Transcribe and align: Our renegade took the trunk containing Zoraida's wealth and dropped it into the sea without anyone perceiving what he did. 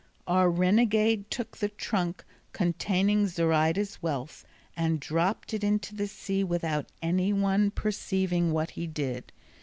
Our 0.25 0.49
renegade 0.49 1.29
took 1.29 1.57
the 1.57 1.69
trunk 1.69 2.25
containing 2.53 3.27
Zoraida's 3.27 4.01
wealth 4.01 4.43
and 4.75 4.99
dropped 4.99 5.53
it 5.53 5.63
into 5.63 5.93
the 5.93 6.07
sea 6.07 6.43
without 6.43 6.87
anyone 7.03 7.69
perceiving 7.69 8.51
what 8.51 8.71
he 8.71 8.87
did. 8.87 9.31